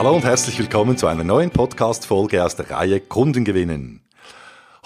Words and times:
Hallo 0.00 0.16
und 0.16 0.24
herzlich 0.24 0.58
willkommen 0.58 0.96
zu 0.96 1.08
einer 1.08 1.24
neuen 1.24 1.50
Podcast-Folge 1.50 2.42
aus 2.42 2.56
der 2.56 2.70
Reihe 2.70 3.00
Kunden 3.00 3.44
gewinnen. 3.44 4.00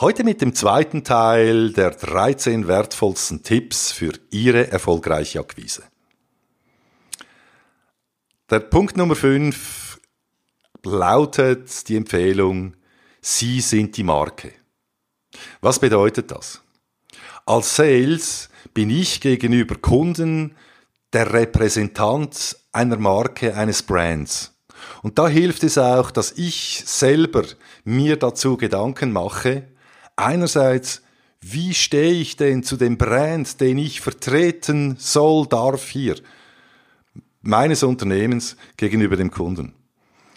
Heute 0.01 0.24
mit 0.24 0.40
dem 0.40 0.56
zweiten 0.56 1.04
Teil 1.04 1.72
der 1.72 1.92
13 1.92 2.67
wertvollsten 2.67 3.44
Tipps 3.44 3.92
für 3.92 4.11
Ihre 4.33 4.72
erfolgreiche 4.72 5.38
Akquise. 5.38 5.85
Der 8.51 8.58
Punkt 8.58 8.97
Nummer 8.97 9.15
5 9.15 10.01
lautet 10.83 11.88
die 11.88 11.94
Empfehlung, 11.94 12.74
Sie 13.21 13.60
sind 13.60 13.96
die 13.96 14.03
Marke. 14.03 14.51
Was 15.60 15.78
bedeutet 15.78 16.33
das? 16.33 16.60
Als 17.47 17.77
Sales 17.77 18.48
bin 18.73 18.91
ich 18.91 19.20
gegenüber 19.20 19.77
Kunden 19.77 20.56
der 21.12 21.33
Repräsentant 21.33 22.56
einer 22.73 22.97
Marke, 22.97 23.55
eines 23.55 23.81
Brands. 23.81 24.54
Und 25.02 25.19
da 25.19 25.29
hilft 25.29 25.65
es 25.65 25.79
auch, 25.79 26.11
dass 26.11 26.33
ich 26.33 26.83
selber 26.87 27.45
mir 27.84 28.16
dazu 28.16 28.56
Gedanken 28.56 29.12
mache, 29.12 29.65
einerseits, 30.16 31.02
wie 31.41 31.75
stehe 31.75 32.12
ich 32.12 32.37
denn 32.37 32.62
zu 32.62 32.77
dem 32.77 32.97
Brand, 32.97 33.61
den 33.61 33.78
ich 33.78 34.01
vertreten 34.01 34.97
soll, 34.98 35.47
darf 35.47 35.89
hier, 35.89 36.16
meines 37.42 37.83
Unternehmens 37.83 38.56
gegenüber 38.77 39.16
dem 39.16 39.30
Kunden? 39.30 39.75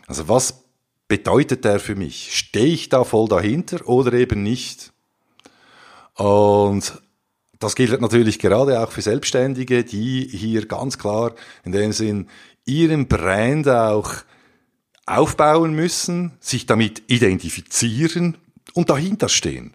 Also 0.07 0.27
was 0.27 0.63
bedeutet 1.07 1.63
der 1.65 1.79
für 1.79 1.95
mich? 1.95 2.35
Stehe 2.35 2.73
ich 2.73 2.89
da 2.89 3.03
voll 3.03 3.27
dahinter 3.27 3.87
oder 3.87 4.13
eben 4.13 4.43
nicht? 4.43 4.91
Und 6.15 7.01
das 7.59 7.75
gilt 7.75 7.99
natürlich 8.01 8.39
gerade 8.39 8.81
auch 8.81 8.91
für 8.91 9.01
Selbstständige, 9.01 9.83
die 9.83 10.27
hier 10.27 10.65
ganz 10.67 10.97
klar 10.97 11.33
in 11.63 11.71
dem 11.71 11.91
Sinn 11.91 12.27
ihren 12.65 13.07
Brand 13.07 13.67
auch 13.67 14.13
aufbauen 15.07 15.73
müssen, 15.73 16.33
sich 16.39 16.67
damit 16.67 17.03
identifizieren 17.07 18.37
und 18.73 18.89
dahinter 18.89 19.29
stehen. 19.29 19.73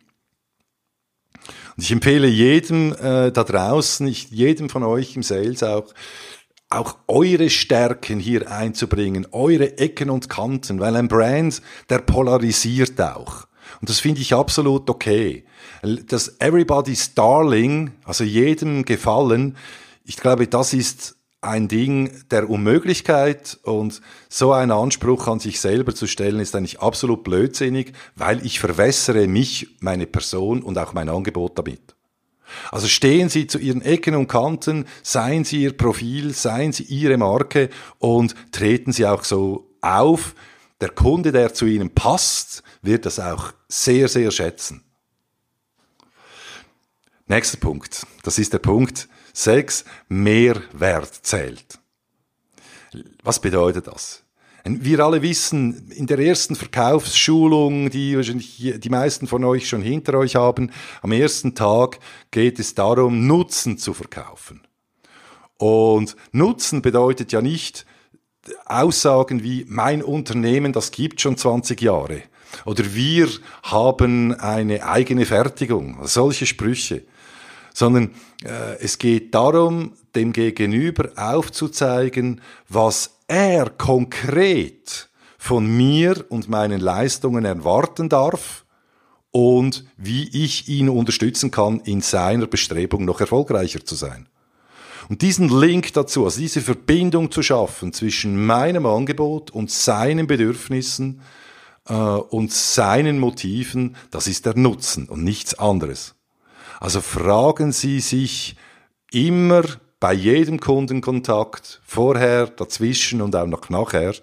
Und 1.76 1.84
ich 1.84 1.90
empfehle 1.90 2.28
jedem 2.28 2.92
äh, 2.92 3.32
da 3.32 3.44
draußen, 3.44 4.06
ich, 4.06 4.30
jedem 4.30 4.68
von 4.68 4.82
euch 4.82 5.16
im 5.16 5.22
Sales 5.22 5.62
auch, 5.62 5.92
auch 6.68 6.96
eure 7.08 7.50
Stärken 7.50 8.20
hier 8.20 8.50
einzubringen, 8.50 9.26
eure 9.32 9.78
Ecken 9.78 10.10
und 10.10 10.28
Kanten, 10.28 10.80
weil 10.80 10.96
ein 10.96 11.08
Brand, 11.08 11.62
der 11.88 11.98
polarisiert 11.98 13.00
auch. 13.00 13.46
Und 13.80 13.88
das 13.88 14.00
finde 14.00 14.20
ich 14.20 14.34
absolut 14.34 14.88
okay. 14.88 15.44
Das 15.82 16.40
Everybody's 16.40 17.14
Darling, 17.14 17.92
also 18.04 18.22
jedem 18.22 18.84
gefallen, 18.84 19.56
ich 20.04 20.16
glaube, 20.16 20.46
das 20.46 20.72
ist 20.72 21.16
ein 21.42 21.66
Ding 21.66 22.10
der 22.30 22.48
Unmöglichkeit 22.48 23.58
und 23.64 24.00
so 24.28 24.52
einen 24.52 24.70
Anspruch 24.70 25.26
an 25.26 25.40
sich 25.40 25.60
selber 25.60 25.94
zu 25.94 26.06
stellen, 26.06 26.40
ist 26.40 26.54
eigentlich 26.54 26.80
absolut 26.80 27.24
blödsinnig, 27.24 27.92
weil 28.14 28.46
ich 28.46 28.60
verwässere 28.60 29.26
mich, 29.26 29.76
meine 29.80 30.06
Person 30.06 30.62
und 30.62 30.78
auch 30.78 30.92
mein 30.92 31.08
Angebot 31.08 31.58
damit. 31.58 31.96
Also 32.70 32.86
stehen 32.86 33.28
Sie 33.28 33.46
zu 33.48 33.58
Ihren 33.58 33.82
Ecken 33.82 34.14
und 34.14 34.28
Kanten, 34.28 34.86
seien 35.02 35.44
Sie 35.44 35.62
Ihr 35.62 35.76
Profil, 35.76 36.32
seien 36.32 36.72
Sie 36.72 36.84
Ihre 36.84 37.16
Marke 37.16 37.70
und 37.98 38.34
treten 38.52 38.92
Sie 38.92 39.06
auch 39.06 39.24
so 39.24 39.68
auf. 39.80 40.34
Der 40.80 40.90
Kunde, 40.90 41.32
der 41.32 41.54
zu 41.54 41.66
Ihnen 41.66 41.90
passt, 41.90 42.62
wird 42.82 43.04
das 43.04 43.18
auch 43.18 43.52
sehr, 43.68 44.08
sehr 44.08 44.30
schätzen. 44.30 44.84
Nächster 47.26 47.58
Punkt. 47.58 48.06
Das 48.22 48.38
ist 48.38 48.52
der 48.52 48.58
Punkt, 48.58 49.08
Sechs, 49.32 49.84
Mehrwert 50.08 51.12
zählt. 51.22 51.78
Was 53.22 53.40
bedeutet 53.40 53.86
das? 53.86 54.22
Wir 54.64 55.00
alle 55.00 55.22
wissen, 55.22 55.90
in 55.90 56.06
der 56.06 56.20
ersten 56.20 56.54
Verkaufsschulung, 56.54 57.90
die 57.90 58.16
wahrscheinlich 58.16 58.74
die 58.76 58.88
meisten 58.90 59.26
von 59.26 59.42
euch 59.42 59.68
schon 59.68 59.82
hinter 59.82 60.14
euch 60.14 60.36
haben, 60.36 60.70
am 61.00 61.10
ersten 61.10 61.54
Tag 61.56 61.98
geht 62.30 62.60
es 62.60 62.74
darum, 62.74 63.26
Nutzen 63.26 63.76
zu 63.76 63.92
verkaufen. 63.92 64.60
Und 65.56 66.16
Nutzen 66.30 66.80
bedeutet 66.80 67.32
ja 67.32 67.42
nicht 67.42 67.86
Aussagen 68.66 69.42
wie 69.42 69.64
mein 69.68 70.02
Unternehmen, 70.02 70.72
das 70.72 70.92
gibt 70.92 71.20
schon 71.20 71.36
20 71.36 71.80
Jahre. 71.80 72.22
Oder 72.64 72.94
wir 72.94 73.28
haben 73.62 74.34
eine 74.34 74.84
eigene 74.84 75.26
Fertigung. 75.26 75.98
Solche 76.04 76.46
Sprüche 76.46 77.04
sondern 77.72 78.14
äh, 78.44 78.78
es 78.80 78.98
geht 78.98 79.34
darum, 79.34 79.92
dem 80.14 80.32
Gegenüber 80.32 81.10
aufzuzeigen, 81.16 82.40
was 82.68 83.18
er 83.26 83.70
konkret 83.70 85.08
von 85.38 85.66
mir 85.66 86.24
und 86.28 86.48
meinen 86.48 86.80
Leistungen 86.80 87.44
erwarten 87.44 88.08
darf 88.08 88.64
und 89.30 89.84
wie 89.96 90.28
ich 90.44 90.68
ihn 90.68 90.88
unterstützen 90.88 91.50
kann, 91.50 91.80
in 91.80 92.00
seiner 92.02 92.46
Bestrebung 92.46 93.04
noch 93.04 93.20
erfolgreicher 93.20 93.84
zu 93.84 93.94
sein. 93.94 94.28
Und 95.08 95.22
diesen 95.22 95.48
Link 95.48 95.92
dazu, 95.94 96.24
also 96.24 96.38
diese 96.38 96.60
Verbindung 96.60 97.30
zu 97.30 97.42
schaffen 97.42 97.92
zwischen 97.92 98.46
meinem 98.46 98.86
Angebot 98.86 99.50
und 99.50 99.70
seinen 99.70 100.26
Bedürfnissen 100.26 101.22
äh, 101.88 101.94
und 101.94 102.52
seinen 102.52 103.18
Motiven, 103.18 103.96
das 104.10 104.26
ist 104.28 104.46
der 104.46 104.56
Nutzen 104.56 105.08
und 105.08 105.24
nichts 105.24 105.58
anderes. 105.58 106.14
Also 106.82 107.00
fragen 107.00 107.70
Sie 107.70 108.00
sich 108.00 108.56
immer 109.12 109.62
bei 110.00 110.12
jedem 110.12 110.58
Kundenkontakt, 110.58 111.80
vorher, 111.84 112.48
dazwischen 112.48 113.22
und 113.22 113.36
auch 113.36 113.46
noch 113.46 113.70
nachher, 113.70 114.14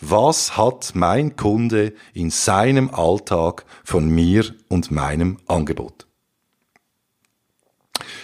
was 0.00 0.56
hat 0.56 0.92
mein 0.94 1.34
Kunde 1.34 1.92
in 2.12 2.30
seinem 2.30 2.88
Alltag 2.94 3.64
von 3.82 4.08
mir 4.08 4.44
und 4.68 4.92
meinem 4.92 5.38
Angebot? 5.48 6.06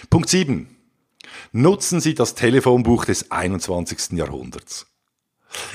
Punkt 0.09 0.29
7. 0.29 0.73
Nutzen 1.51 1.99
Sie 1.99 2.13
das 2.13 2.33
Telefonbuch 2.33 3.03
des 3.03 3.29
21. 3.29 4.13
Jahrhunderts. 4.13 4.87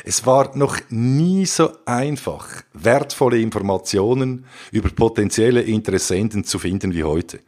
Es 0.04 0.24
war 0.24 0.56
noch 0.56 0.78
nie 0.88 1.44
so 1.44 1.70
einfach, 1.84 2.62
wertvolle 2.72 3.40
Informationen 3.40 4.46
über 4.72 4.88
potenzielle 4.88 5.60
Interessenten 5.60 6.44
zu 6.44 6.58
finden 6.58 6.94
wie 6.94 7.04
heute 7.04 7.40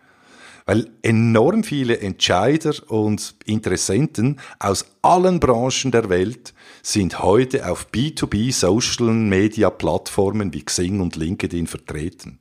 weil 0.69 0.91
enorm 1.01 1.65
viele 1.65 1.99
Entscheider 2.01 2.75
und 2.89 3.37
Interessenten 3.47 4.39
aus 4.59 4.85
allen 5.01 5.41
Branchen 5.41 5.91
der 5.93 6.11
Welt 6.11 6.53
sind 6.83 7.23
heute 7.23 7.71
auf 7.71 7.89
B2B 7.91 8.53
Social 8.53 9.15
Media 9.15 9.71
Plattformen 9.71 10.53
wie 10.53 10.63
Xing 10.63 11.01
und 11.01 11.17
LinkedIn 11.17 11.67
vertreten. 11.67 12.41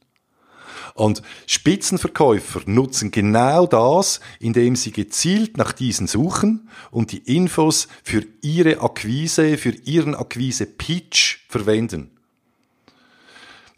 Und 0.93 1.21
Spitzenverkäufer 1.45 2.63
nutzen 2.65 3.11
genau 3.11 3.65
das, 3.65 4.19
indem 4.41 4.75
sie 4.75 4.91
gezielt 4.91 5.55
nach 5.55 5.71
diesen 5.71 6.07
suchen 6.07 6.67
und 6.91 7.13
die 7.13 7.33
Infos 7.33 7.87
für 8.03 8.25
ihre 8.41 8.81
Akquise, 8.81 9.57
für 9.57 9.71
ihren 9.85 10.15
Akquise-Pitch 10.15 11.45
verwenden. 11.47 12.16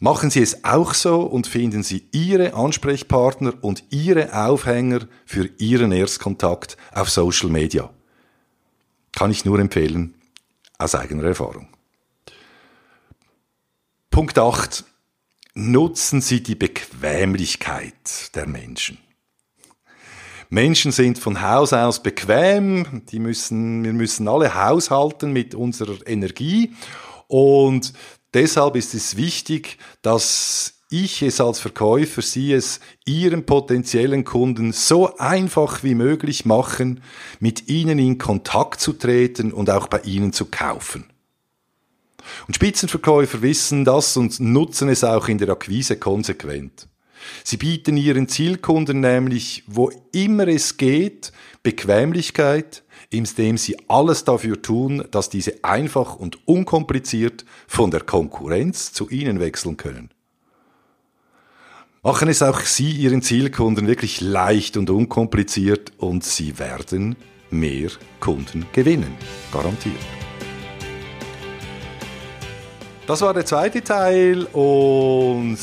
Machen 0.02 0.30
Sie 0.30 0.40
es 0.40 0.64
auch 0.64 0.94
so 0.94 1.20
und 1.20 1.46
finden 1.46 1.82
Sie 1.82 2.08
Ihre 2.12 2.54
Ansprechpartner 2.54 3.52
und 3.60 3.84
Ihre 3.90 4.32
Aufhänger 4.46 5.00
für 5.26 5.50
Ihren 5.58 5.92
Erstkontakt 5.92 6.78
auf 6.92 7.10
Social 7.10 7.50
Media. 7.50 7.90
Kann 9.12 9.30
ich 9.30 9.44
nur 9.44 9.58
empfehlen, 9.58 10.14
aus 10.78 10.94
eigener 10.94 11.24
Erfahrung. 11.24 11.68
Punkt 14.10 14.38
8. 14.38 14.84
Nutzen 15.52 16.22
Sie 16.22 16.42
die 16.42 16.54
Bequemlichkeit 16.54 18.34
der 18.34 18.46
Menschen. 18.46 18.96
Menschen 20.48 20.92
sind 20.92 21.18
von 21.18 21.42
Haus 21.42 21.74
aus 21.74 22.02
bequem, 22.02 23.02
die 23.12 23.18
müssen, 23.18 23.84
wir 23.84 23.92
müssen 23.92 24.28
alle 24.28 24.54
haushalten 24.54 25.32
mit 25.34 25.54
unserer 25.54 25.98
Energie 26.06 26.74
und 27.28 27.92
Deshalb 28.34 28.76
ist 28.76 28.94
es 28.94 29.16
wichtig, 29.16 29.78
dass 30.02 30.74
ich 30.90 31.22
es 31.22 31.40
als 31.40 31.60
Verkäufer, 31.60 32.20
Sie 32.20 32.52
es 32.52 32.80
Ihren 33.06 33.46
potenziellen 33.46 34.24
Kunden 34.24 34.72
so 34.72 35.16
einfach 35.18 35.82
wie 35.84 35.94
möglich 35.94 36.44
machen, 36.44 37.02
mit 37.38 37.68
Ihnen 37.68 37.98
in 37.98 38.18
Kontakt 38.18 38.80
zu 38.80 38.92
treten 38.92 39.52
und 39.52 39.70
auch 39.70 39.86
bei 39.86 40.00
Ihnen 40.00 40.32
zu 40.32 40.46
kaufen. 40.46 41.04
Und 42.46 42.54
Spitzenverkäufer 42.54 43.42
wissen 43.42 43.84
das 43.84 44.16
und 44.16 44.40
nutzen 44.40 44.88
es 44.88 45.04
auch 45.04 45.28
in 45.28 45.38
der 45.38 45.50
Akquise 45.50 45.96
konsequent. 45.96 46.89
Sie 47.44 47.56
bieten 47.56 47.96
ihren 47.96 48.28
Zielkunden 48.28 49.00
nämlich, 49.00 49.64
wo 49.66 49.90
immer 50.12 50.48
es 50.48 50.76
geht, 50.76 51.32
Bequemlichkeit, 51.62 52.82
indem 53.10 53.58
sie 53.58 53.76
alles 53.88 54.24
dafür 54.24 54.62
tun, 54.62 55.04
dass 55.10 55.30
diese 55.30 55.64
einfach 55.64 56.16
und 56.16 56.46
unkompliziert 56.46 57.44
von 57.66 57.90
der 57.90 58.00
Konkurrenz 58.00 58.92
zu 58.92 59.08
ihnen 59.10 59.40
wechseln 59.40 59.76
können. 59.76 60.10
Machen 62.02 62.30
es 62.30 62.42
auch 62.42 62.60
Sie 62.60 62.92
Ihren 62.92 63.20
Zielkunden 63.20 63.86
wirklich 63.86 64.22
leicht 64.22 64.78
und 64.78 64.88
unkompliziert 64.88 65.92
und 65.98 66.24
Sie 66.24 66.58
werden 66.58 67.14
mehr 67.50 67.90
Kunden 68.20 68.64
gewinnen. 68.72 69.14
Garantiert. 69.52 69.94
Das 73.06 73.20
war 73.20 73.34
der 73.34 73.44
zweite 73.44 73.82
Teil 73.82 74.44
und 74.44 75.58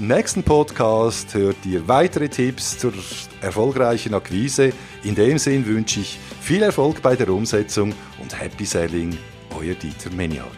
nächsten 0.00 0.42
Podcast 0.42 1.34
hört 1.34 1.64
ihr 1.66 1.86
weitere 1.86 2.28
Tipps 2.28 2.78
zur 2.78 2.92
erfolgreichen 3.40 4.14
Akquise. 4.14 4.72
In 5.04 5.14
dem 5.14 5.38
Sinn 5.38 5.66
wünsche 5.66 6.00
ich 6.00 6.18
viel 6.40 6.62
Erfolg 6.62 7.02
bei 7.02 7.16
der 7.16 7.28
Umsetzung 7.28 7.92
und 8.20 8.40
Happy 8.40 8.64
Selling, 8.64 9.16
euer 9.54 9.74
Dieter 9.74 10.10
Meniart. 10.10 10.48